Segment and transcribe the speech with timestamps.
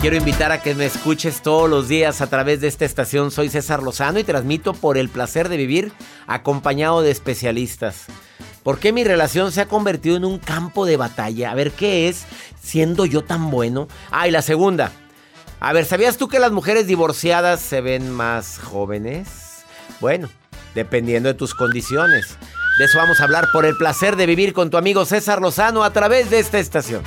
[0.00, 3.30] Quiero invitar a que me escuches todos los días a través de esta estación.
[3.30, 5.92] Soy César Lozano y transmito por el placer de vivir
[6.26, 8.06] acompañado de especialistas.
[8.62, 11.50] ¿Por qué mi relación se ha convertido en un campo de batalla?
[11.50, 12.24] A ver, ¿qué es
[12.60, 13.88] siendo yo tan bueno?
[14.10, 14.92] Ah, y la segunda.
[15.60, 19.64] A ver, ¿sabías tú que las mujeres divorciadas se ven más jóvenes?
[20.00, 20.28] Bueno,
[20.74, 22.36] dependiendo de tus condiciones.
[22.78, 25.82] De eso vamos a hablar por el placer de vivir con tu amigo César Lozano
[25.82, 27.02] a través de esta estación.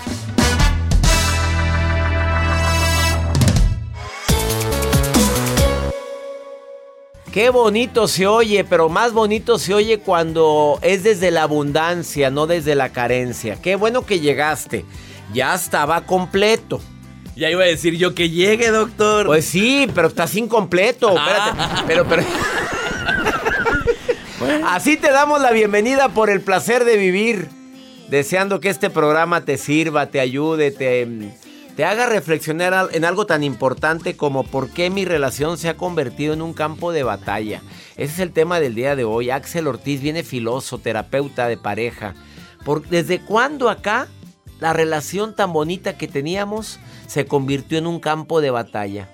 [7.34, 12.48] Qué bonito se oye, pero más bonito se oye cuando es desde la abundancia, no
[12.48, 13.58] desde la carencia.
[13.62, 14.86] Qué bueno que llegaste.
[15.34, 16.82] Ya estaba completo.
[17.36, 19.28] Ya iba a decir yo que llegue, doctor.
[19.28, 21.10] Pues sí, pero estás incompleto.
[21.10, 21.58] Espérate.
[21.58, 21.84] Ah.
[21.88, 22.24] Pero, pero.
[24.66, 27.48] Así te damos la bienvenida por el placer de vivir.
[28.10, 31.08] Deseando que este programa te sirva, te ayude, te,
[31.80, 36.34] te haga reflexionar en algo tan importante como por qué mi relación se ha convertido
[36.34, 37.62] en un campo de batalla.
[37.96, 39.30] Ese es el tema del día de hoy.
[39.30, 42.16] Axel Ortiz viene filoso, terapeuta de pareja.
[42.66, 44.10] Por, ¿Desde cuándo acá
[44.60, 49.08] la relación tan bonita que teníamos se convirtió en un campo de batalla?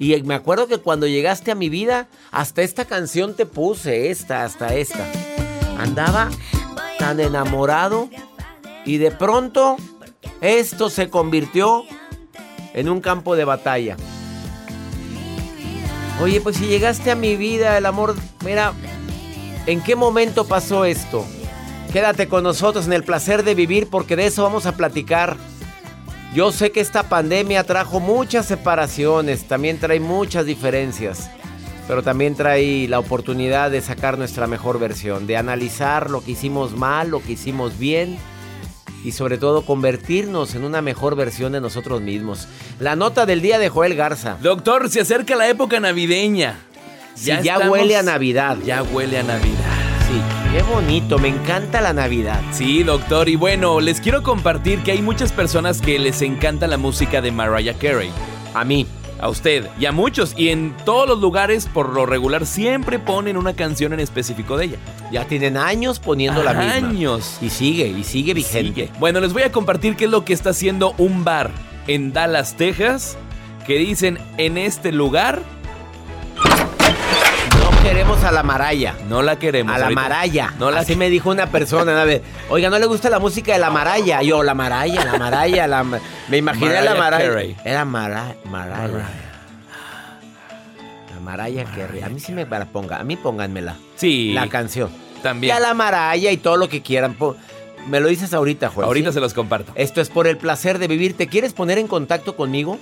[0.00, 4.42] Y me acuerdo que cuando llegaste a mi vida, hasta esta canción te puse, esta,
[4.42, 5.06] hasta esta.
[5.78, 6.30] Andaba
[6.98, 8.10] tan enamorado
[8.84, 9.76] y de pronto
[10.44, 11.84] esto se convirtió
[12.74, 13.96] en un campo de batalla.
[16.20, 18.74] Oye, pues si llegaste a mi vida, el amor, mira,
[19.66, 21.24] ¿en qué momento pasó esto?
[21.92, 25.36] Quédate con nosotros en el placer de vivir porque de eso vamos a platicar.
[26.34, 31.30] Yo sé que esta pandemia trajo muchas separaciones, también trae muchas diferencias,
[31.88, 36.76] pero también trae la oportunidad de sacar nuestra mejor versión, de analizar lo que hicimos
[36.76, 38.18] mal, lo que hicimos bien
[39.04, 42.48] y sobre todo convertirnos en una mejor versión de nosotros mismos.
[42.80, 44.38] La nota del día de Joel Garza.
[44.42, 46.58] Doctor, se acerca la época navideña.
[47.22, 48.56] Ya, estamos- huele a Navidad.
[48.64, 49.78] Ya huele a Navidad.
[50.08, 50.20] Sí,
[50.52, 52.40] qué bonito, me encanta la Navidad.
[52.52, 53.28] Sí, doctor.
[53.28, 57.30] Y bueno, les quiero compartir que hay muchas personas que les encanta la música de
[57.30, 58.10] Mariah Carey.
[58.52, 58.86] A mí.
[59.24, 60.34] A usted y a muchos.
[60.36, 64.66] Y en todos los lugares, por lo regular, siempre ponen una canción en específico de
[64.66, 64.76] ella.
[65.10, 66.88] Ya tienen años poniendo la misma.
[66.90, 67.38] Años.
[67.40, 68.82] Y sigue, y sigue vigente.
[68.82, 68.90] Sigue.
[69.00, 71.50] Bueno, les voy a compartir qué es lo que está haciendo un bar
[71.86, 73.16] en Dallas, Texas,
[73.66, 75.40] que dicen en este lugar
[77.84, 78.94] queremos a la maraya.
[79.08, 79.74] no la queremos.
[79.74, 80.54] A la Ahorita- maraya.
[80.58, 82.00] No la Así me dijo una persona.
[82.00, 84.22] A ver, oiga, ¿no le gusta la música de la maraya?
[84.22, 85.84] Yo, la maraya, la maraya, la
[86.28, 87.28] Me imaginé a la Mariah maraya.
[87.30, 87.56] Carey.
[87.64, 89.06] Era Mara, maraya.
[91.14, 92.02] La maraya Carey.
[92.02, 92.98] A mí sí me la ponga.
[93.00, 93.76] A mí pónganmela.
[93.96, 94.32] Sí.
[94.32, 94.90] La canción.
[95.22, 95.52] También.
[95.54, 97.16] Y a la maraya y todo lo que quieran.
[97.86, 98.86] Me lo dices ahorita, Juan.
[98.86, 99.14] Ahorita ¿sí?
[99.14, 99.72] se los comparto.
[99.74, 101.16] Esto es por el placer de vivir.
[101.16, 102.78] ¿Te quieres poner en contacto conmigo?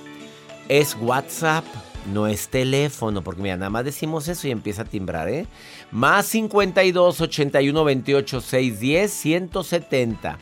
[0.68, 1.64] Es WhatsApp,
[2.06, 5.46] no es teléfono, porque mira, nada más decimos eso y empieza a timbrar, ¿eh?
[5.90, 10.38] Más 52 81 28 610 170.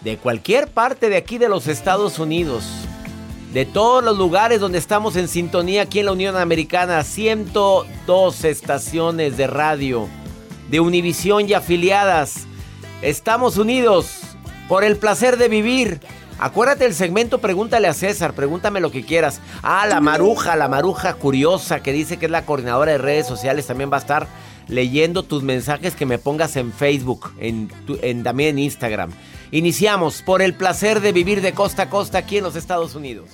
[0.00, 2.64] De cualquier parte de aquí de los Estados Unidos.
[3.52, 9.36] De todos los lugares donde estamos en sintonía aquí en la Unión Americana, 102 estaciones
[9.36, 10.08] de radio
[10.70, 12.46] de Univisión y afiliadas.
[13.02, 14.22] Estamos unidos
[14.68, 16.00] por el placer de vivir.
[16.38, 19.40] Acuérdate el segmento Pregúntale a César, pregúntame lo que quieras.
[19.62, 23.66] Ah, la maruja, la maruja curiosa que dice que es la coordinadora de redes sociales,
[23.66, 24.26] también va a estar
[24.68, 29.10] leyendo tus mensajes que me pongas en Facebook, en, tu- también en Instagram.
[29.50, 33.28] Iniciamos por el placer de vivir de costa a costa aquí en los Estados Unidos.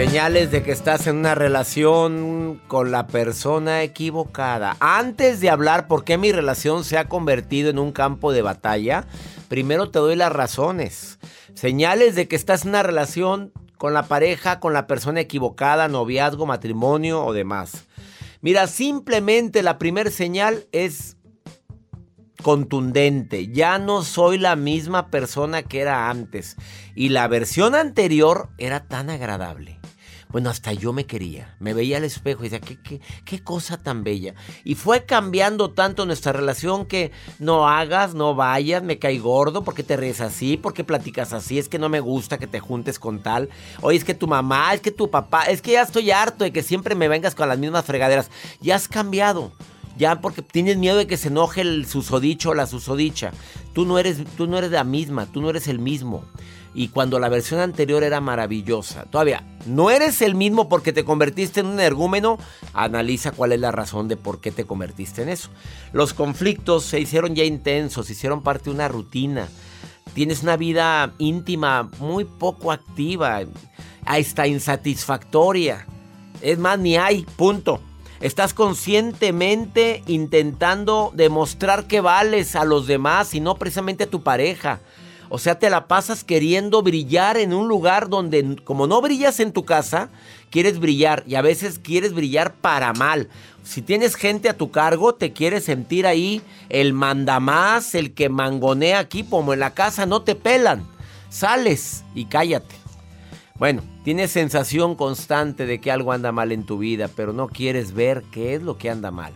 [0.00, 4.78] Señales de que estás en una relación con la persona equivocada.
[4.80, 9.04] Antes de hablar por qué mi relación se ha convertido en un campo de batalla,
[9.50, 11.18] primero te doy las razones.
[11.52, 16.46] Señales de que estás en una relación con la pareja, con la persona equivocada, noviazgo,
[16.46, 17.84] matrimonio o demás.
[18.40, 21.18] Mira, simplemente la primera señal es
[22.42, 23.48] contundente.
[23.48, 26.56] Ya no soy la misma persona que era antes.
[26.94, 29.79] Y la versión anterior era tan agradable.
[30.32, 31.56] Bueno, hasta yo me quería.
[31.58, 34.34] Me veía al espejo y decía, ¿qué, qué, qué cosa tan bella.
[34.64, 37.10] Y fue cambiando tanto nuestra relación que
[37.40, 41.68] no hagas, no vayas, me caí gordo, porque te ríes así, porque platicas así, es
[41.68, 43.48] que no me gusta que te juntes con tal.
[43.80, 46.52] Oye, es que tu mamá, es que tu papá, es que ya estoy harto de
[46.52, 48.30] que siempre me vengas con las mismas fregaderas.
[48.60, 49.52] Ya has cambiado.
[49.96, 53.32] Ya porque tienes miedo de que se enoje el susodicho o la susodicha.
[53.74, 56.24] Tú no eres, tú no eres la misma, tú no eres el mismo
[56.74, 59.04] y cuando la versión anterior era maravillosa.
[59.04, 62.38] Todavía, no eres el mismo porque te convertiste en un ergúmeno,
[62.72, 65.50] analiza cuál es la razón de por qué te convertiste en eso.
[65.92, 69.48] Los conflictos se hicieron ya intensos, hicieron parte de una rutina.
[70.14, 73.40] Tienes una vida íntima muy poco activa,
[74.04, 75.86] hasta insatisfactoria.
[76.40, 77.80] Es más, ni hay, punto.
[78.20, 84.80] Estás conscientemente intentando demostrar que vales a los demás y no precisamente a tu pareja.
[85.32, 89.52] O sea, te la pasas queriendo brillar en un lugar donde, como no brillas en
[89.52, 90.10] tu casa,
[90.50, 93.28] quieres brillar y a veces quieres brillar para mal.
[93.62, 98.98] Si tienes gente a tu cargo, te quieres sentir ahí el mandamás, el que mangonea
[98.98, 100.84] aquí, como en la casa, no te pelan.
[101.28, 102.74] Sales y cállate.
[103.56, 107.92] Bueno, tienes sensación constante de que algo anda mal en tu vida, pero no quieres
[107.92, 109.32] ver qué es lo que anda mal.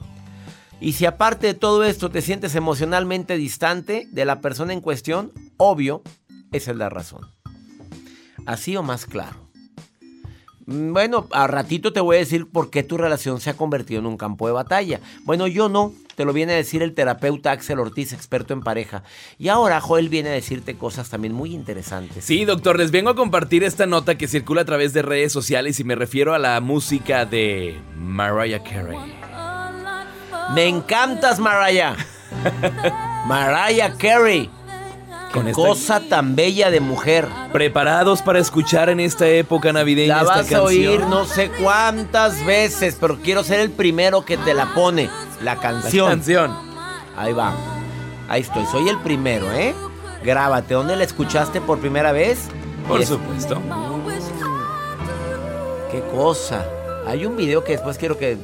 [0.80, 5.30] Y si aparte de todo esto te sientes emocionalmente distante de la persona en cuestión,
[5.56, 6.02] obvio,
[6.52, 7.30] esa es la razón.
[8.46, 9.44] Así o más claro.
[10.66, 14.00] Mm, bueno, a ratito te voy a decir por qué tu relación se ha convertido
[14.00, 15.00] en un campo de batalla.
[15.24, 19.02] Bueno, yo no, te lo viene a decir el terapeuta Axel Ortiz, experto en pareja.
[19.38, 22.24] Y ahora Joel viene a decirte cosas también muy interesantes.
[22.24, 25.78] Sí, doctor, les vengo a compartir esta nota que circula a través de redes sociales
[25.80, 28.98] y me refiero a la música de Mariah Carey.
[30.54, 31.96] Me encantas, Mariah.
[33.26, 34.50] Mariah Carey.
[35.52, 37.26] Cosa tan bella de mujer.
[37.52, 42.96] Preparados para escuchar en esta época navideña la vas a oír no sé cuántas veces,
[43.00, 45.10] pero quiero ser el primero que te la pone.
[45.42, 46.06] La canción.
[46.06, 46.56] La canción.
[47.16, 47.52] Ahí va.
[48.28, 48.64] Ahí estoy.
[48.66, 49.74] Soy el primero, ¿eh?
[50.22, 50.74] Grábate.
[50.74, 52.48] ¿Dónde la escuchaste por primera vez?
[52.86, 53.60] Por supuesto.
[55.90, 56.64] Qué cosa.
[57.06, 58.38] Hay un video que después quiero que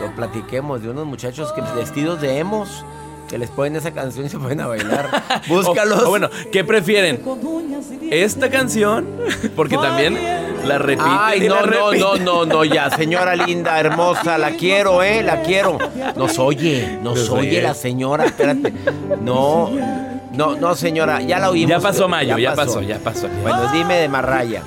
[0.00, 2.84] lo platiquemos de unos muchachos que vestidos de emos
[3.28, 5.42] que les ponen esa canción y se ponen a bailar.
[5.48, 6.06] Búscalos.
[6.08, 7.22] bueno, ¿qué prefieren?
[8.10, 9.06] ¿Esta canción?
[9.54, 10.18] Porque también
[10.64, 11.06] la repiten.
[11.08, 15.22] Ay, no, no, no, no, no, ya, señora linda, hermosa, la quiero, ¿eh?
[15.22, 15.78] La quiero.
[16.16, 18.72] Nos oye, nos, oye, la señora, espérate.
[19.20, 19.70] No.
[20.38, 21.68] No, no, señora, ya la oímos.
[21.68, 22.80] Ya pasó mayo, ya, pasó.
[22.80, 23.28] ya pasó.
[23.42, 24.62] Bueno, dime de Marraya.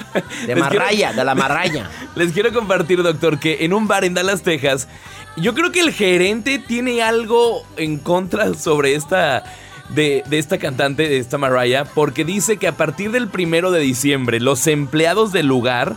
[0.46, 1.90] De Marraya, de la Marraya.
[2.16, 4.90] Les quiero compartir, doctor, que en un bar en Dallas, Texas,
[5.38, 9.46] yo creo que el gerente tiene algo en contra sobre esta.
[9.88, 14.40] De, esta cantante, de esta Mariah, porque dice que a partir del primero de diciembre
[14.40, 15.96] los empleados del lugar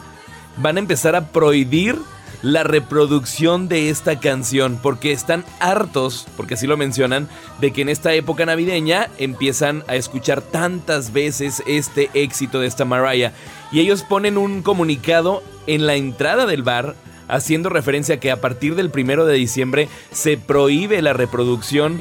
[0.57, 1.97] van a empezar a prohibir
[2.43, 7.29] la reproducción de esta canción porque están hartos, porque así lo mencionan,
[7.61, 12.85] de que en esta época navideña empiezan a escuchar tantas veces este éxito de esta
[12.85, 13.33] Mariah
[13.73, 16.95] y ellos ponen un comunicado en la entrada del bar
[17.29, 21.99] haciendo referencia a que a partir del primero de diciembre se prohíbe la reproducción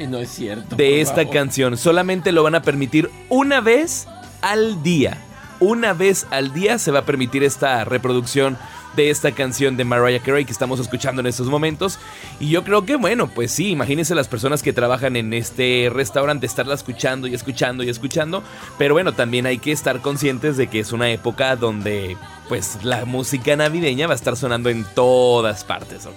[0.76, 1.78] de esta canción.
[1.78, 4.08] Solamente lo van a permitir una vez
[4.42, 5.18] al día.
[5.60, 8.58] Una vez al día se va a permitir esta reproducción
[8.96, 12.00] de esta canción de Mariah Carey que estamos escuchando en estos momentos.
[12.40, 16.46] Y yo creo que, bueno, pues sí, imagínense las personas que trabajan en este restaurante,
[16.46, 18.44] estarla escuchando y escuchando y escuchando.
[18.78, 22.18] Pero bueno, también hay que estar conscientes de que es una época donde,
[22.50, 26.08] pues, la música navideña va a estar sonando en todas partes,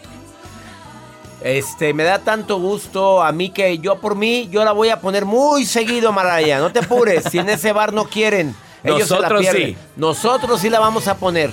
[1.42, 5.00] Este, me da tanto gusto a mí que yo por mí, yo la voy a
[5.00, 6.58] poner muy seguido, Mariah.
[6.58, 8.54] No te apures, si en ese bar no quieren.
[8.82, 9.76] Ellos Nosotros sí.
[9.96, 11.50] Nosotros sí la vamos a poner.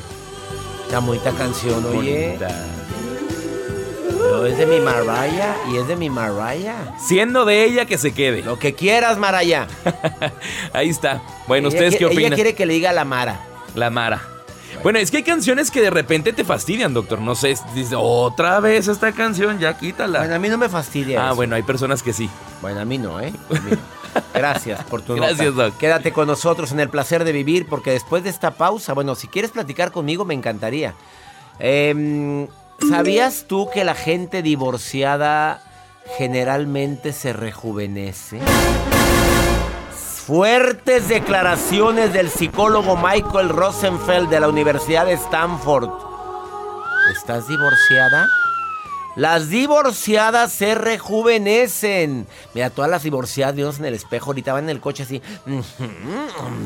[1.00, 2.38] Bonita canción, oye.
[4.08, 6.96] Pero es de mi Mariah y es de mi Mariah.
[7.00, 8.44] Siendo de ella que se quede.
[8.44, 9.68] Lo que quieras, Mariah.
[10.74, 11.22] Ahí está.
[11.48, 12.26] Bueno, ¿ustedes qué opinan?
[12.26, 13.40] Ella quiere que le diga la Mara.
[13.76, 14.22] La Mara.
[14.84, 17.20] Bueno, es que hay canciones que de repente te fastidian, doctor.
[17.20, 20.20] No sé, dice, otra vez esta canción, ya quítala.
[20.20, 21.30] Bueno, a mí no me fastidia.
[21.30, 22.30] Ah, bueno, hay personas que sí.
[22.62, 23.34] Bueno, a mí no, ¿eh?
[24.34, 25.78] Gracias por tu Gracias, Doc.
[25.78, 29.28] Quédate con nosotros en el placer de vivir, porque después de esta pausa, bueno, si
[29.28, 30.94] quieres platicar conmigo, me encantaría.
[31.60, 32.48] Em,
[32.90, 35.62] ¿Sabías tú que la gente divorciada
[36.18, 38.40] generalmente se rejuvenece?
[39.92, 45.90] Fuertes declaraciones del psicólogo Michael Rosenfeld de la Universidad de Stanford.
[47.12, 48.28] ¿Estás divorciada?
[49.16, 52.28] Las divorciadas se rejuvenecen.
[52.54, 55.22] Mira, todas las divorciadas vimos en el espejo, ahorita van en el coche así.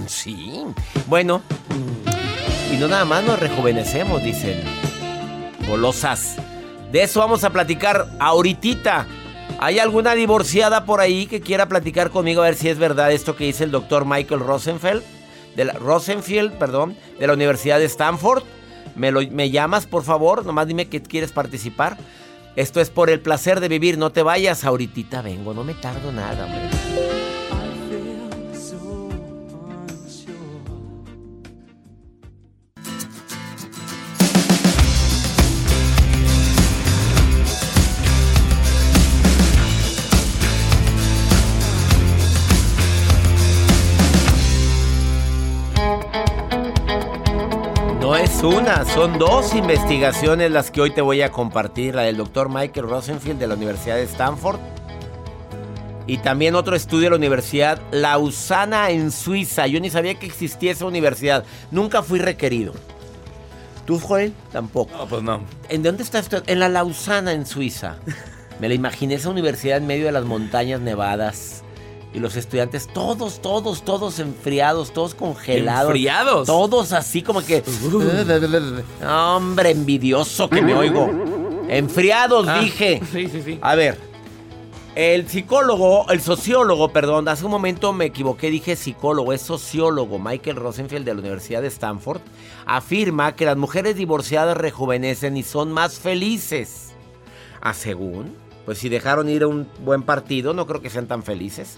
[0.08, 0.64] Sí.
[1.08, 1.42] Bueno,
[2.72, 4.64] y no nada más nos rejuvenecemos, dicen.
[5.68, 6.38] Golosas.
[6.92, 9.06] De eso vamos a platicar ahorita.
[9.60, 13.36] ¿Hay alguna divorciada por ahí que quiera platicar conmigo a ver si es verdad esto
[13.36, 15.04] que dice el doctor Michael Rosenfeld?
[15.56, 15.74] De la,
[16.60, 18.44] perdón, de la Universidad de Stanford.
[18.96, 20.46] ¿Me, lo, ¿Me llamas, por favor?
[20.46, 21.98] Nomás dime que quieres participar.
[22.58, 24.00] Esto es por el placer de vivir.
[24.00, 25.54] No te vayas, ahorita vengo.
[25.54, 26.97] No me tardo nada, hombre.
[48.86, 51.96] Son dos investigaciones las que hoy te voy a compartir.
[51.96, 54.60] La del doctor Michael Rosenfield de la Universidad de Stanford.
[56.06, 59.68] Y también otro estudio de la Universidad Lausana en Suiza.
[59.68, 61.44] Yo ni sabía que existía esa universidad.
[61.72, 62.74] Nunca fui requerido.
[63.86, 64.34] ¿Tú, Joel?
[64.52, 64.96] Tampoco.
[64.96, 65.42] No, pues no.
[65.70, 66.44] ¿En dónde está esto?
[66.46, 67.96] En la Lausana en Suiza.
[68.60, 71.64] Me la imaginé esa universidad en medio de las montañas nevadas.
[72.18, 75.92] Y los estudiantes, todos, todos, todos enfriados, todos congelados.
[75.92, 76.48] ¿Enfriados?
[76.48, 77.64] Todos así como que.
[79.08, 81.12] Hombre, envidioso que me oigo.
[81.70, 83.00] Enfriados, ah, dije.
[83.12, 83.60] Sí, sí, sí.
[83.62, 84.00] A ver.
[84.96, 90.56] El psicólogo, el sociólogo, perdón, hace un momento me equivoqué, dije psicólogo, es sociólogo, Michael
[90.56, 92.22] Rosenfield de la Universidad de Stanford,
[92.66, 96.94] afirma que las mujeres divorciadas rejuvenecen y son más felices.
[97.62, 98.34] ¿A según?
[98.66, 101.78] Pues si dejaron ir a un buen partido, no creo que sean tan felices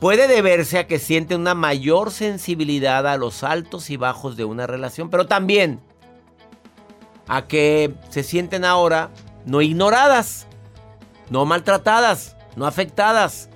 [0.00, 4.66] puede deberse a que sienten una mayor sensibilidad a los altos y bajos de una
[4.66, 5.80] relación, pero también
[7.26, 9.10] a que se sienten ahora
[9.44, 10.46] no ignoradas,
[11.30, 13.48] no maltratadas, no afectadas,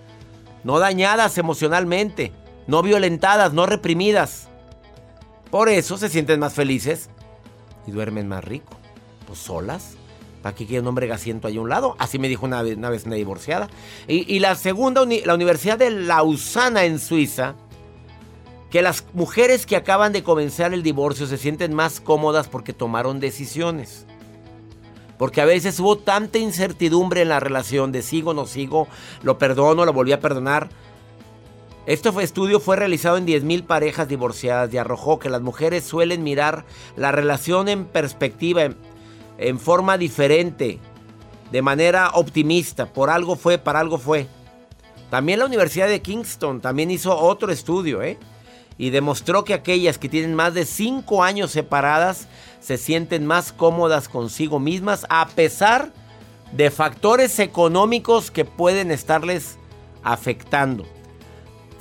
[0.65, 2.33] no dañadas emocionalmente,
[2.67, 4.49] no violentadas, no reprimidas.
[5.51, 7.11] Por eso se sienten más felices
[7.87, 8.77] y duermen más rico,
[9.27, 9.97] pues solas.
[10.43, 11.95] ¿Para qué quiere un hombre gasiento ahí a un lado?
[11.99, 13.71] Así me dijo una vez una, divorciada.
[14.09, 17.55] Y, la segunda, la Universidad de Lausana en Suiza,
[18.71, 23.21] que las mujeres que acaban de comenzar el divorcio se sienten más cómodas porque tomaron
[23.21, 24.07] decisiones.
[25.17, 28.89] Porque a veces hubo tanta incertidumbre en la relación de sigo, no sigo,
[29.23, 30.71] lo perdono, lo volví a perdonar.
[31.87, 36.65] Este estudio fue realizado en 10.000 parejas divorciadas y arrojó que las mujeres suelen mirar
[36.97, 38.71] la relación en perspectiva,
[39.49, 40.79] en forma diferente,
[41.51, 42.87] de manera optimista.
[42.87, 44.27] Por algo fue, para algo fue.
[45.11, 48.19] También la Universidad de Kingston también hizo otro estudio, ¿eh?
[48.79, 52.27] Y demostró que aquellas que tienen más de 5 años separadas
[52.61, 55.93] se sienten más cómodas consigo mismas a pesar
[56.53, 59.59] de factores económicos que pueden estarles
[60.03, 60.87] afectando.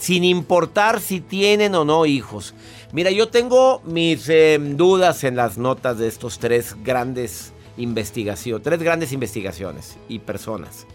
[0.01, 2.55] Sin importar si tienen o no hijos.
[2.91, 8.81] Mira, yo tengo mis em, dudas en las notas de estos tres grandes investigaciones, tres
[8.81, 10.87] grandes investigaciones y personas.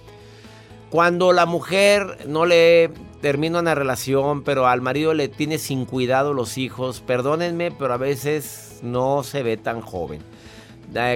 [0.91, 6.35] Cuando la mujer no le termina una relación, pero al marido le tiene sin cuidado
[6.35, 10.21] los hijos, perdónenme, pero a veces no se ve tan joven.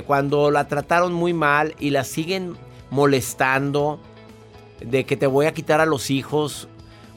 [0.06, 2.56] Cuando la trataron muy mal y la siguen
[2.90, 3.98] molestando
[4.78, 6.68] de que te voy a quitar a los hijos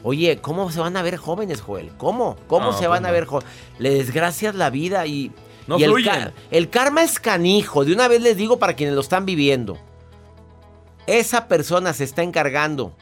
[0.04, 1.92] Oye, ¿cómo se van a ver jóvenes, Joel?
[1.98, 2.36] ¿Cómo?
[2.48, 3.50] ¿Cómo se van a ver jóvenes?
[3.80, 5.32] Le desgracias la vida y...
[5.66, 7.86] No y el, karma es canijo.
[7.86, 9.78] De una vez les digo para quienes lo están viviendo.
[11.08, 12.98] Esa persona se está encargando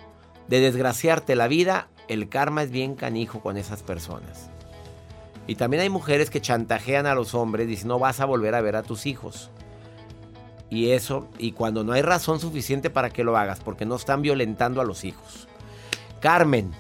[0.48, 1.88] de desgraciarte la vida.
[2.08, 4.52] El karma es bien canijo con esas personas.
[5.48, 8.62] Y también hay mujeres que chantajean a los hombres diciendo no vas a volver a
[8.62, 9.50] ver a tus hijos.
[10.70, 14.22] Y eso, y cuando no hay razón suficiente para que lo hagas, porque no están
[14.22, 15.48] violentando a los hijos.
[16.22, 16.72] Carmen,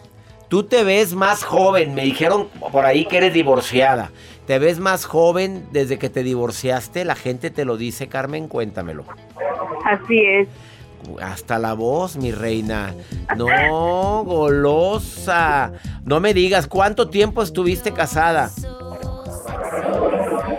[0.51, 4.11] Tú te ves más joven, me dijeron por ahí que eres divorciada.
[4.45, 7.05] ¿Te ves más joven desde que te divorciaste?
[7.05, 9.05] La gente te lo dice, Carmen, cuéntamelo.
[9.85, 10.49] Así es.
[11.21, 12.93] Hasta la voz, mi reina.
[13.37, 15.71] No, golosa.
[16.03, 18.51] No me digas, ¿cuánto tiempo estuviste casada?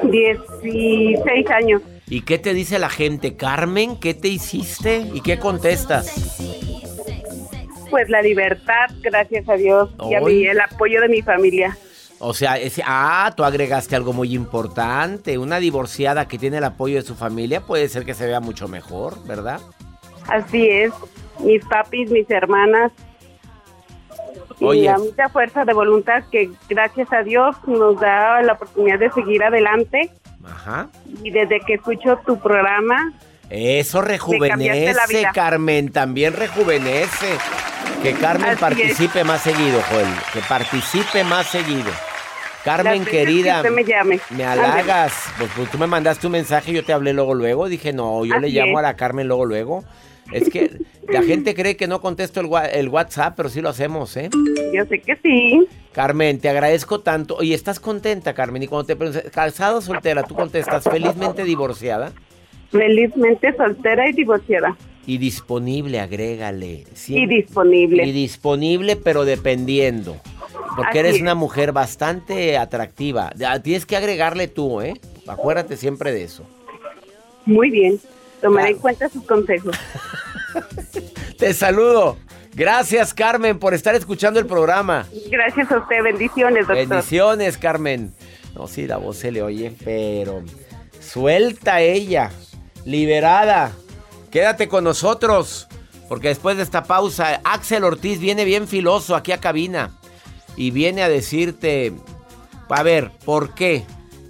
[0.05, 1.83] Dieciséis años.
[2.09, 3.37] ¿Y qué te dice la gente?
[3.37, 5.07] Carmen, ¿qué te hiciste?
[5.13, 6.72] ¿Y qué contestas?
[7.93, 11.77] Pues la libertad, gracias a Dios, y a mí, el apoyo de mi familia.
[12.21, 15.37] O sea, ese, ah, tú agregaste algo muy importante.
[15.37, 18.67] Una divorciada que tiene el apoyo de su familia puede ser que se vea mucho
[18.67, 19.61] mejor, ¿verdad?
[20.29, 20.91] Así es.
[21.41, 22.93] Mis papis, mis hermanas.
[24.59, 29.11] Y la mucha fuerza de voluntad que gracias a Dios nos da la oportunidad de
[29.11, 30.11] seguir adelante.
[30.47, 30.89] Ajá.
[31.23, 33.13] Y desde que escucho tu programa,
[33.51, 37.37] Eso rejuvenece, Carmen, también rejuvenece.
[38.03, 40.09] Que Carmen participe más seguido, Joel.
[40.33, 41.91] Que participe más seguido.
[42.65, 44.19] Carmen, querida, me, llame.
[44.31, 45.13] me halagas.
[45.39, 47.69] Pues, pues, tú me mandaste un mensaje, yo te hablé luego, luego.
[47.69, 49.85] Dije, no, yo le llamo a la Carmen luego, luego.
[50.33, 50.79] Es que
[51.09, 54.31] la gente cree que no contesto el, el, WhatsApp, pero sí lo hacemos, ¿eh?
[54.73, 55.69] Yo sé que sí.
[55.93, 57.41] Carmen, te agradezco tanto.
[57.41, 58.65] Y estás contenta, Carmen.
[58.65, 62.11] Y cuando te preguntas, casada o soltera, tú contestas, felizmente divorciada.
[62.73, 64.77] Felizmente soltera y divorciada.
[65.07, 66.85] Y disponible, agrégale.
[67.09, 68.07] Y disponible.
[68.07, 70.17] Y disponible, pero dependiendo.
[70.77, 73.33] Porque eres una mujer bastante atractiva.
[73.63, 74.95] Tienes que agregarle tú, ¿eh?
[75.27, 76.45] Acuérdate siempre de eso.
[77.45, 77.99] Muy bien.
[78.41, 79.77] Tomaré en cuenta sus consejos.
[81.39, 82.17] Te saludo.
[82.55, 85.07] Gracias, Carmen, por estar escuchando el programa.
[85.31, 86.03] Gracias a usted.
[86.03, 86.89] Bendiciones, doctor.
[86.89, 88.13] Bendiciones, Carmen.
[88.55, 90.43] No, sí, la voz se le oye, pero
[91.01, 92.31] suelta ella,
[92.85, 93.73] liberada.
[94.33, 95.69] Quédate con nosotros,
[96.09, 99.91] porque después de esta pausa, Axel Ortiz viene bien filoso aquí a cabina
[100.57, 101.93] y viene a decirte,
[102.71, 103.85] a ver, ¿por qué?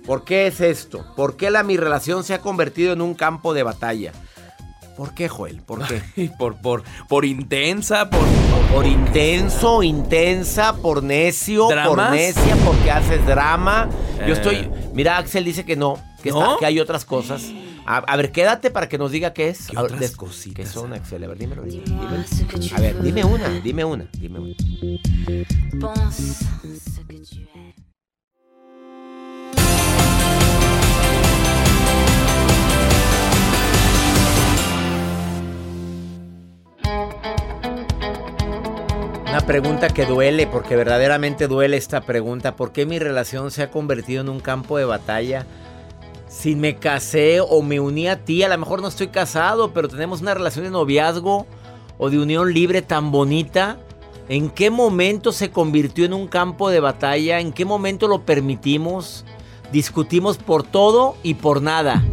[0.04, 1.06] ¿Por qué es esto?
[1.14, 4.12] ¿Por qué la mi relación se ha convertido en un campo de batalla?
[4.96, 5.62] ¿Por qué, Joel?
[5.62, 6.32] ¿Por qué?
[6.38, 8.26] por, por, por intensa, por,
[8.72, 13.88] por intenso, intensa, por necio, por necia, porque haces drama.
[14.26, 14.56] Yo estoy.
[14.56, 14.70] Eh.
[14.94, 17.52] Mira, Axel dice que no, que, que hay otras cosas.
[17.84, 19.66] A, ver, quédate para que nos diga qué es.
[19.66, 20.66] ¿Qué otras cositas?
[20.66, 21.24] ¿Qué son, Axel?
[21.24, 21.62] A ver, dímelo.
[21.62, 24.54] A ver, dime una, dime una, dime una.
[39.32, 42.54] Una pregunta que duele, porque verdaderamente duele esta pregunta.
[42.54, 45.46] ¿Por qué mi relación se ha convertido en un campo de batalla?
[46.28, 49.88] Si me casé o me uní a ti, a lo mejor no estoy casado, pero
[49.88, 51.46] tenemos una relación de noviazgo
[51.96, 53.78] o de unión libre tan bonita.
[54.28, 57.40] ¿En qué momento se convirtió en un campo de batalla?
[57.40, 59.24] ¿En qué momento lo permitimos?
[59.72, 62.04] Discutimos por todo y por nada.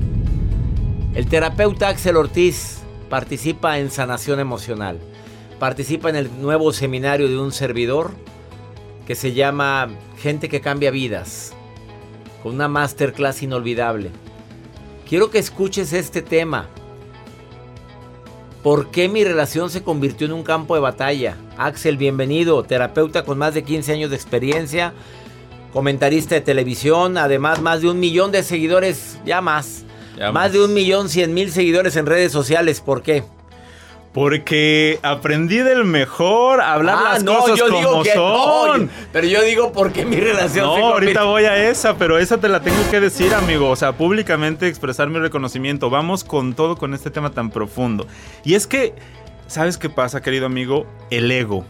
[1.14, 5.02] El terapeuta Axel Ortiz participa en sanación emocional
[5.60, 8.12] participa en el nuevo seminario de un servidor
[9.06, 11.54] que se llama Gente que cambia vidas,
[12.42, 14.12] con una masterclass inolvidable.
[15.08, 16.68] Quiero que escuches este tema.
[18.64, 21.38] ¿Por qué mi relación se convirtió en un campo de batalla?
[21.58, 24.94] Axel, bienvenido, terapeuta con más de 15 años de experiencia,
[25.74, 29.86] comentarista de televisión, además más de un millón de seguidores, ya más.
[30.34, 30.52] más.
[30.52, 32.82] de un millón cien mil seguidores en redes sociales.
[32.82, 33.24] ¿Por qué?
[34.14, 38.90] Porque aprendí del mejor a hablar ah, las cosas como son.
[39.14, 42.62] pero yo digo porque mi relación No, ahorita voy a esa, pero esa te la
[42.62, 43.70] tengo que decir, amigo.
[43.70, 45.92] O sea, públicamente expresar mi reconocimiento.
[45.92, 48.08] Vamos con todo con este tema tan profundo.
[48.44, 48.96] Y es que,
[49.46, 50.88] ¿sabes qué pasa, querido amigo?
[51.12, 51.66] El ego.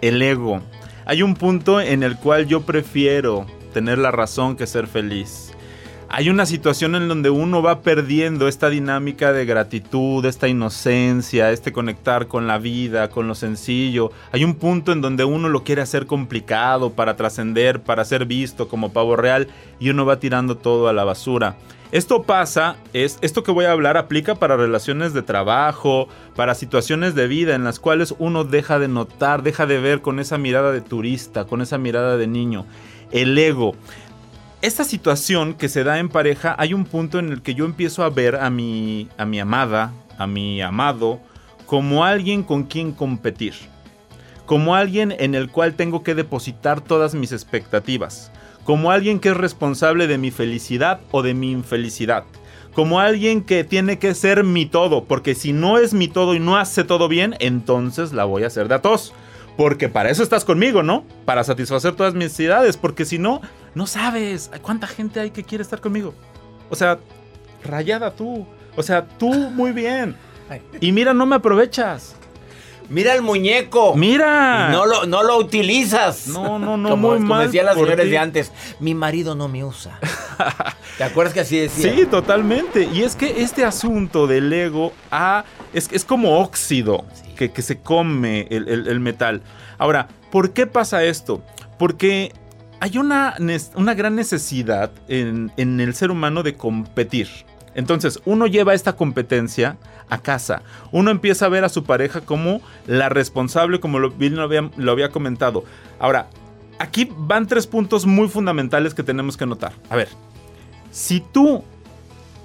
[0.00, 0.62] El ego.
[1.04, 5.52] Hay un punto en el cual yo prefiero tener la razón que ser feliz
[6.10, 11.70] hay una situación en donde uno va perdiendo esta dinámica de gratitud, esta inocencia, este
[11.70, 14.10] conectar con la vida, con lo sencillo.
[14.32, 18.68] Hay un punto en donde uno lo quiere hacer complicado para trascender, para ser visto
[18.68, 21.56] como pavo real y uno va tirando todo a la basura.
[21.92, 27.14] Esto pasa, es esto que voy a hablar aplica para relaciones de trabajo, para situaciones
[27.14, 30.72] de vida en las cuales uno deja de notar, deja de ver con esa mirada
[30.72, 32.66] de turista, con esa mirada de niño.
[33.10, 33.74] El ego
[34.60, 38.02] esta situación que se da en pareja, hay un punto en el que yo empiezo
[38.02, 41.20] a ver a mi, a mi amada, a mi amado,
[41.66, 43.54] como alguien con quien competir.
[44.46, 48.32] Como alguien en el cual tengo que depositar todas mis expectativas.
[48.64, 52.24] Como alguien que es responsable de mi felicidad o de mi infelicidad.
[52.74, 56.40] Como alguien que tiene que ser mi todo, porque si no es mi todo y
[56.40, 59.12] no hace todo bien, entonces la voy a hacer de atos.
[59.58, 61.04] Porque para eso estás conmigo, ¿no?
[61.24, 62.76] Para satisfacer todas mis necesidades.
[62.76, 63.40] Porque si no,
[63.74, 66.14] no sabes cuánta gente hay que quiere estar conmigo.
[66.70, 67.00] O sea,
[67.64, 68.46] rayada tú.
[68.76, 70.14] O sea, tú muy bien.
[70.80, 72.14] Y mira, no me aprovechas.
[72.88, 73.96] Mira el muñeco.
[73.96, 74.68] Mira.
[74.68, 76.28] no lo, no lo utilizas.
[76.28, 76.90] No, no, no.
[76.90, 78.52] Como, muy decían las mujeres de antes.
[78.78, 79.98] Mi marido no me usa.
[80.98, 81.92] ¿Te acuerdas que así decía?
[81.92, 82.88] Sí, totalmente.
[82.92, 87.04] Y es que este asunto del ego ah, es, es como óxido
[87.36, 89.42] que, se come el, metal.
[89.78, 91.42] Ahora, ¿por qué pasa esto?
[91.78, 92.32] Porque
[92.80, 93.36] hay una,
[93.76, 97.28] una gran necesidad en, el ser humano de competir.
[97.74, 99.76] Entonces, uno lleva esta competencia
[100.08, 100.62] a casa.
[100.90, 104.68] Uno empieza a ver a su pareja como la responsable, como lo, bien lo había,
[104.76, 105.64] lo había comentado.
[106.00, 106.28] Ahora,
[106.80, 109.72] aquí van tres puntos muy fundamentales que tenemos que notar.
[109.90, 110.08] A ver,
[110.90, 111.62] si tú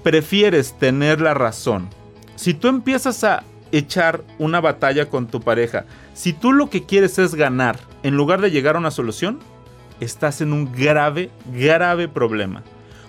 [0.04, 1.88] prefieres tener la razón
[2.36, 7.18] si tú empiezas a echar una batalla con tu pareja, si tú lo que quieres
[7.18, 9.40] es ganar en lugar de llegar a una solución,
[10.00, 12.62] estás en un grave, grave problema.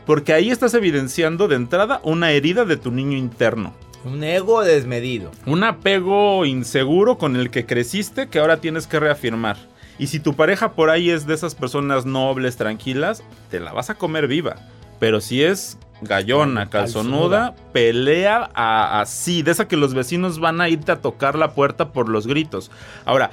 [0.05, 3.73] Porque ahí estás evidenciando de entrada una herida de tu niño interno.
[4.03, 5.31] Un ego desmedido.
[5.47, 9.57] Un apego inseguro con el que creciste que ahora tienes que reafirmar.
[9.97, 13.89] Y si tu pareja por ahí es de esas personas nobles, tranquilas, te la vas
[13.89, 14.57] a comer viva.
[14.99, 20.91] Pero si es gallona, calzonuda, pelea así, de esa que los vecinos van a irte
[20.91, 22.71] a tocar la puerta por los gritos.
[23.03, 23.31] Ahora,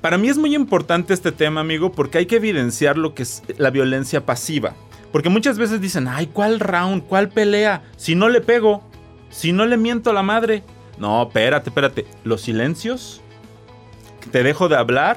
[0.00, 3.42] para mí es muy importante este tema, amigo, porque hay que evidenciar lo que es
[3.58, 4.74] la violencia pasiva.
[5.12, 7.04] Porque muchas veces dicen, ay, ¿cuál round?
[7.04, 7.82] ¿Cuál pelea?
[7.96, 8.82] Si no le pego,
[9.30, 10.62] si no le miento a la madre.
[10.98, 12.06] No, espérate, espérate.
[12.24, 13.20] Los silencios,
[14.30, 15.16] te dejo de hablar,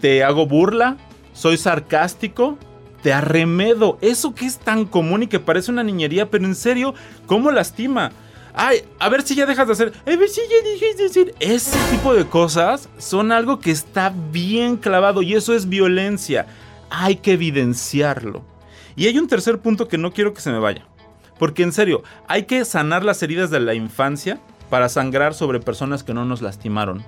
[0.00, 0.96] te hago burla,
[1.32, 2.58] soy sarcástico,
[3.04, 3.98] te arremedo.
[4.00, 6.94] Eso que es tan común y que parece una niñería, pero en serio,
[7.26, 8.12] ¿cómo lastima?
[8.54, 9.92] Ay, a ver si ya dejas de hacer.
[10.06, 11.34] A ver si ya dejas de decir.
[11.38, 16.46] Ese tipo de cosas son algo que está bien clavado y eso es violencia.
[16.88, 18.42] Hay que evidenciarlo.
[18.96, 20.86] Y hay un tercer punto que no quiero que se me vaya.
[21.38, 24.40] Porque en serio, hay que sanar las heridas de la infancia
[24.70, 27.04] para sangrar sobre personas que no nos lastimaron.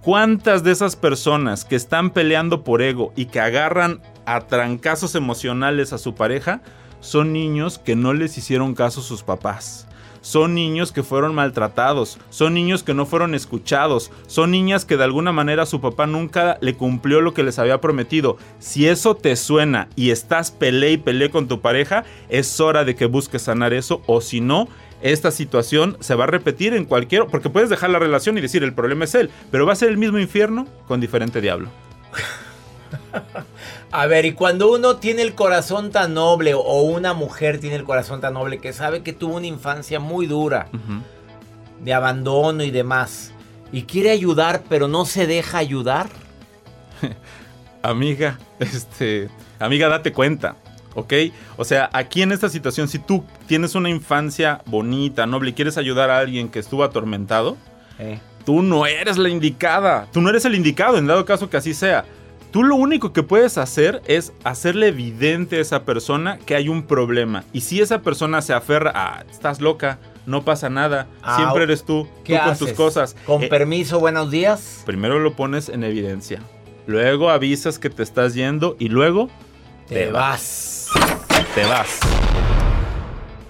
[0.00, 5.92] ¿Cuántas de esas personas que están peleando por ego y que agarran a trancazos emocionales
[5.92, 6.62] a su pareja
[7.00, 9.86] son niños que no les hicieron caso sus papás?
[10.24, 15.04] son niños que fueron maltratados, son niños que no fueron escuchados, son niñas que de
[15.04, 18.38] alguna manera su papá nunca le cumplió lo que les había prometido.
[18.58, 22.94] Si eso te suena y estás pelea y pelea con tu pareja, es hora de
[22.94, 24.66] que busques sanar eso o si no,
[25.02, 27.26] esta situación se va a repetir en cualquier...
[27.26, 29.90] Porque puedes dejar la relación y decir el problema es él, pero va a ser
[29.90, 31.68] el mismo infierno con diferente diablo.
[33.96, 37.84] A ver, y cuando uno tiene el corazón tan noble o una mujer tiene el
[37.84, 40.66] corazón tan noble que sabe que tuvo una infancia muy dura,
[41.78, 43.30] de abandono y demás,
[43.70, 46.08] y quiere ayudar pero no se deja ayudar.
[47.82, 49.30] amiga, este,
[49.60, 50.56] amiga, date cuenta.
[50.96, 51.12] ¿ok?
[51.56, 55.78] O sea, aquí en esta situación, si tú tienes una infancia bonita, noble y quieres
[55.78, 57.56] ayudar a alguien que estuvo atormentado,
[58.00, 58.18] eh.
[58.44, 60.08] tú no eres la indicada.
[60.12, 62.04] Tú no eres el indicado, en dado caso que así sea.
[62.54, 66.84] Tú lo único que puedes hacer es hacerle evidente a esa persona que hay un
[66.84, 67.42] problema.
[67.52, 71.82] Y si esa persona se aferra a, estás loca, no pasa nada, ah, siempre eres
[71.84, 73.16] tú, tú con tus cosas.
[73.26, 74.84] Con eh, permiso, buenos días.
[74.86, 76.42] Primero lo pones en evidencia.
[76.86, 79.30] Luego avisas que te estás yendo y luego
[79.88, 80.90] te, vas.
[81.56, 81.98] Te vas.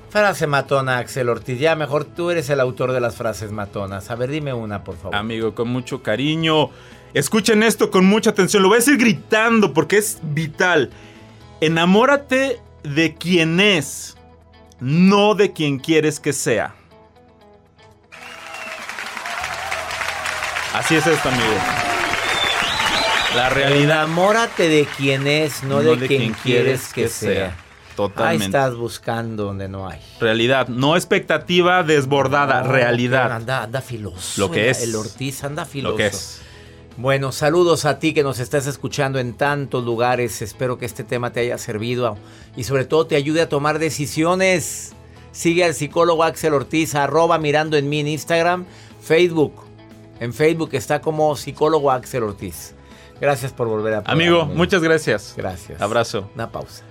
[0.09, 1.59] Frase matona, Axel Ortiz.
[1.59, 4.11] Ya mejor tú eres el autor de las frases matonas.
[4.11, 5.15] A ver, dime una, por favor.
[5.15, 6.71] Amigo, con mucho cariño.
[7.15, 10.91] Escuchen esto con mucha atención, lo voy a decir gritando porque es vital.
[11.61, 14.17] Enamórate de quien es,
[14.81, 16.75] no de quien quieres que sea.
[20.75, 21.55] Así es esto, amigo.
[23.37, 24.03] La realidad.
[24.03, 27.57] Enamórate de quien es, no, de, quien, quieres que, sea.
[27.95, 28.45] Totalmente.
[28.45, 30.01] Ahí estás buscando donde no hay.
[30.21, 33.31] Realidad, no expectativa desbordada, realidad.
[33.31, 34.41] Anda, anda filoso.
[34.41, 34.83] Lo que es.
[34.83, 35.93] El Ortiz anda filoso.
[35.93, 36.44] Lo que es.
[36.97, 40.43] Bueno, saludos a ti que nos estás escuchando en tantos lugares.
[40.43, 42.17] Espero que este tema te haya servido
[42.57, 44.93] y sobre todo te ayude a tomar decisiones.
[45.33, 48.65] Sigue al psicólogo Axel Ortiz, arroba mirando en mí en Instagram,
[49.03, 49.55] Facebook.
[50.21, 52.75] En Facebook está como psicólogo Axel Ortiz.
[53.21, 54.03] Gracias por volver a...
[54.07, 55.35] Amigo, muchas gracias.
[55.37, 55.81] Gracias.
[55.81, 56.31] Abrazo.
[56.35, 56.85] Una pausa.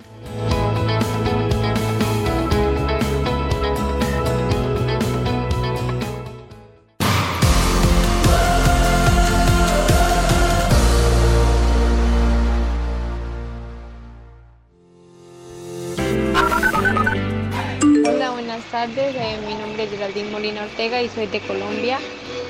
[20.44, 21.98] Molina Ortega y soy de Colombia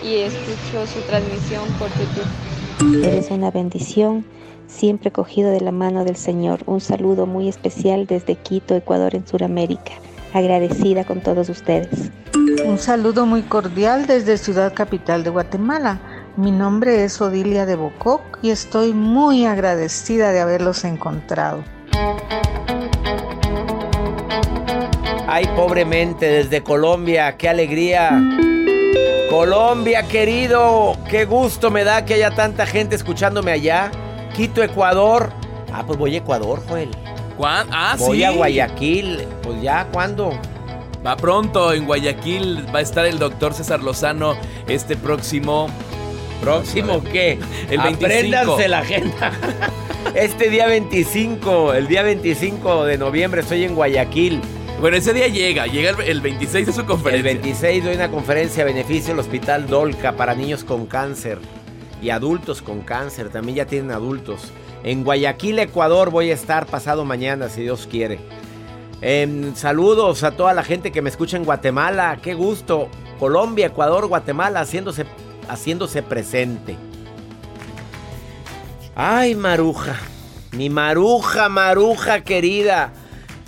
[0.03, 3.05] y escucho su transmisión por YouTube.
[3.07, 4.25] Eres una bendición,
[4.67, 6.59] siempre cogido de la mano del Señor.
[6.67, 9.93] Un saludo muy especial desde Quito, Ecuador, en Sudamérica.
[10.33, 12.11] Agradecida con todos ustedes.
[12.65, 16.01] Un saludo muy cordial desde Ciudad Capital de Guatemala.
[16.37, 21.63] Mi nombre es Odilia de Bococ y estoy muy agradecida de haberlos encontrado.
[25.27, 28.23] Ay, pobremente, desde Colombia, qué alegría.
[29.31, 33.91] Colombia, querido, qué gusto me da que haya tanta gente escuchándome allá.
[34.37, 35.33] Quito, Ecuador.
[35.73, 36.91] Ah, pues voy a Ecuador, Joel.
[37.39, 37.73] ¿Cuándo?
[37.75, 39.27] Ah, voy a Guayaquil.
[39.43, 40.39] Pues ya, ¿cuándo?
[41.05, 44.37] Va pronto, en Guayaquil va a estar el doctor César Lozano
[44.69, 45.69] este próximo...
[46.41, 47.39] ¿Próximo qué?
[47.71, 48.05] El 25.
[48.05, 49.33] Apréndanse la agenda.
[50.15, 54.43] Este día 25, el día 25 de noviembre estoy en Guayaquil.
[54.85, 57.31] Bueno, ese día llega, llega el, 26 de su conferencia.
[57.31, 61.39] El 26 doy una conferencia a beneficio del Hospital Dolca para niños con cáncer
[62.03, 63.31] y adultos con cáncer.
[63.31, 64.53] También ya tienen adultos.
[64.83, 68.19] En Guayaquil, Ecuador voy a estar pasado mañana, si Dios quiere.
[69.01, 72.19] Em, saludos a toda la gente que me escucha en Guatemala.
[72.23, 72.91] Qué gusto.
[73.19, 75.07] Colombia, Ecuador, Guatemala haciéndose,
[75.49, 76.77] haciéndose presente.
[78.95, 79.97] Ay, Maruja.
[80.53, 82.93] Mi Maruja, Maruja querida.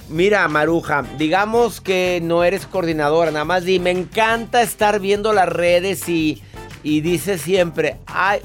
[0.08, 5.48] Mira, Maruja, digamos que no eres coordinadora, nada más di, me encanta estar viendo las
[5.48, 6.42] redes y,
[6.84, 8.40] y dice siempre, ay,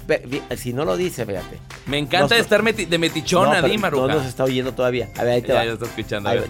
[0.58, 1.71] si no lo dice, fíjate.
[1.86, 4.08] Me encanta estar de metichona, no, Maruja.
[4.08, 5.10] No nos está oyendo todavía.
[5.18, 5.66] A ver, ahí te va.
[5.66, 6.30] Ya está escuchando.
[6.30, 6.44] ay,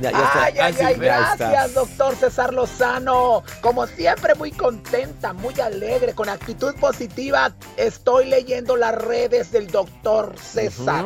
[0.60, 3.44] ay, ay, gracias, doctor César Lozano.
[3.62, 7.54] Como siempre, muy contenta, muy alegre, con actitud positiva.
[7.78, 11.06] Estoy leyendo las redes del doctor César.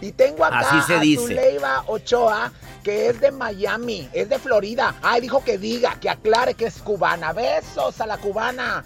[0.00, 1.22] Y tengo acá Así se a dice.
[1.22, 4.94] Zuleiva Ochoa, que es de Miami, es de Florida.
[5.02, 7.32] Ay, dijo que diga, que aclare que es cubana.
[7.32, 8.84] Besos a la cubana.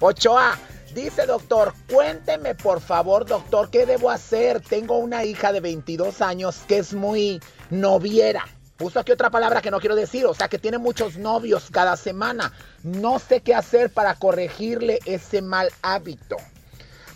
[0.00, 0.58] Ochoa,
[0.94, 4.60] Dice doctor, cuénteme por favor doctor, ¿qué debo hacer?
[4.60, 8.44] Tengo una hija de 22 años que es muy noviera.
[8.76, 11.96] Puso aquí otra palabra que no quiero decir, o sea que tiene muchos novios cada
[11.96, 12.52] semana.
[12.82, 16.36] No sé qué hacer para corregirle ese mal hábito.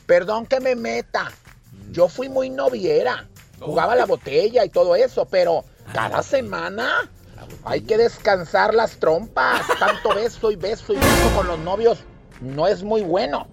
[0.07, 1.31] Perdón que me meta.
[1.91, 3.29] Yo fui muy noviera.
[3.61, 7.11] Jugaba la botella y todo eso, pero cada semana
[7.65, 9.67] hay que descansar las trompas.
[9.79, 11.99] Tanto beso y beso y beso con los novios
[12.41, 13.49] no es muy bueno.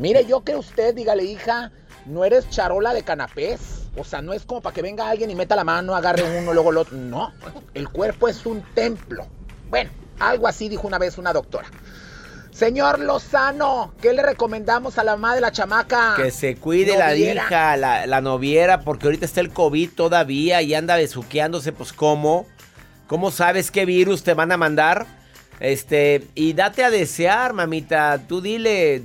[0.00, 1.72] Mire, yo que usted, dígale, hija,
[2.06, 3.82] no eres charola de canapés.
[3.98, 6.54] O sea, no es como para que venga alguien y meta la mano, agarre uno,
[6.54, 6.96] luego el otro.
[6.96, 7.34] No,
[7.74, 9.26] el cuerpo es un templo.
[9.68, 11.68] Bueno, algo así dijo una vez una doctora.
[12.50, 16.14] Señor Lozano, ¿qué le recomendamos a la mamá de la chamaca?
[16.16, 20.72] Que se cuide la hija, la, la, noviera, porque ahorita está el COVID todavía y
[20.72, 22.46] anda besuqueándose, pues ¿cómo?
[23.06, 25.06] ¿Cómo sabes qué virus te van a mandar?
[25.60, 28.18] Este, y date a desear, mamita.
[28.26, 29.02] Tú dile,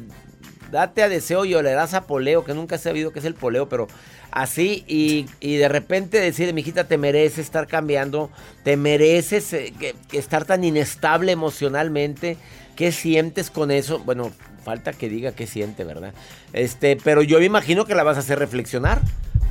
[0.72, 3.70] date a deseo y olerás a poleo, que nunca he sabido qué es el poleo,
[3.70, 3.88] pero
[4.32, 8.30] así y, de repente decir, mi hijita, te mereces estar cambiando,
[8.64, 9.74] te mereces eh,
[10.12, 12.38] estar tan inestable emocionalmente,
[12.76, 14.00] ¿qué sientes con eso?
[14.00, 14.32] Bueno,
[14.64, 16.14] falta que diga qué siente, ¿verdad?
[16.52, 19.00] Este, pero yo me imagino que la vas a hacer reflexionar.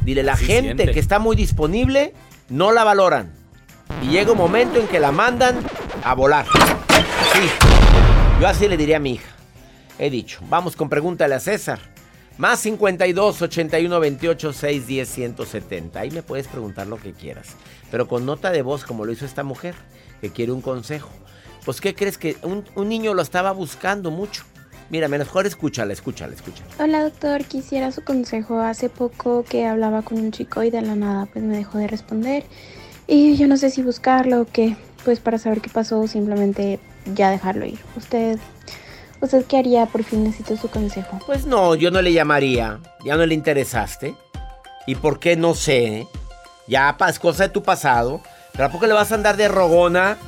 [0.03, 2.13] Dile, la gente que está muy disponible,
[2.51, 3.31] no la valoran.
[4.03, 5.57] Y llega un momento en que la mandan
[6.03, 6.45] a volar.
[7.33, 7.49] Sí.
[8.41, 9.35] Yo así le diría a mi hija.
[9.99, 10.41] He dicho.
[10.49, 11.79] Vamos con pregúntale a César.
[12.37, 16.01] Más 52 81 28 6 10 170.
[16.01, 17.55] Ahí me puedes preguntar lo que quieras.
[17.91, 19.75] Pero con nota de voz, como lo hizo esta mujer,
[20.21, 21.11] que quiere un consejo.
[21.65, 24.43] Pues, ¿qué crees que un, niño lo estaba buscando mucho?
[24.91, 26.69] Mira, mejor escúchala, escúchala, escúchala.
[26.79, 28.61] Hola doctor, quisiera su consejo.
[28.61, 31.87] Hace poco que hablaba con un chico y de la nada pues me dejó de
[31.87, 32.45] responder.
[33.07, 34.77] Y yo no sé si buscarlo o qué.
[35.05, 36.81] Pues para saber qué pasó, simplemente
[37.15, 37.79] ya dejarlo ir.
[37.97, 38.39] Usted
[39.25, 39.87] ¿Usted qué haría?
[39.87, 41.19] Por fin necesito su consejo.
[41.25, 42.79] Pues no, yo no le llamaría.
[43.07, 44.15] Ya no le interesaste.
[44.87, 45.35] ¿Y por qué?
[45.35, 46.07] No sé.
[46.69, 48.21] Ya es cosa de tu pasado.
[48.53, 50.19] ¿Pero a poco le vas a andar de rogona?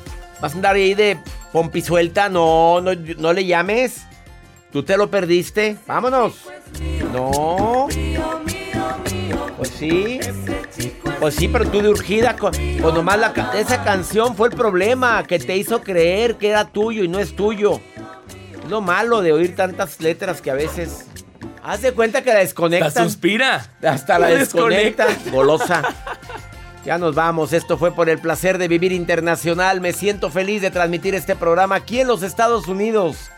[0.41, 1.19] ¿Vas a andar ahí de
[1.53, 2.31] pompisuelta?
[2.31, 4.07] No, no, no le llames.
[4.73, 5.77] Tú te lo perdiste.
[5.87, 6.33] Vámonos.
[7.13, 7.89] No.
[9.59, 10.21] Pues sí.
[11.21, 15.23] Pues sí, pero tú de urgida, con, con nomás la, esa canción fue el problema,
[15.25, 17.81] que te hizo creer que era tuyo y no es tuyo
[18.69, 21.07] lo malo de oír tantas letras que a veces.
[21.63, 22.93] Haz de cuenta que la desconectan.
[22.95, 23.67] La suspira.
[23.83, 25.09] Hasta la, desconectan.
[25.33, 25.83] Golosa.
[26.85, 27.53] Ya nos vamos.
[27.53, 29.81] Esto fue por el placer de vivir internacional.
[29.81, 33.31] Me siento feliz de transmitir este programa aquí en los Estados Unidos.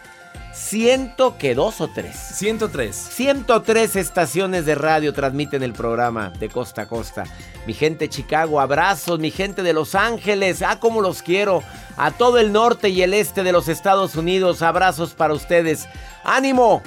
[0.52, 2.16] Ciento que dos o tres.
[2.16, 2.94] 103.
[2.94, 7.24] 103 estaciones de radio transmiten el programa de costa a costa.
[7.66, 9.18] Mi gente de Chicago, abrazos.
[9.18, 11.62] Mi gente de Los Ángeles, ah, como los quiero.
[11.96, 15.88] A todo el norte y el este de los Estados Unidos, abrazos para ustedes.
[16.24, 16.82] ¡Ánimo!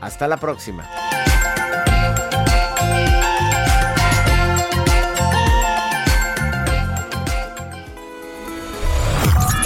[0.00, 0.88] Hasta la próxima.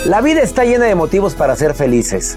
[0.04, 2.36] La vida está llena de motivos para ser felices.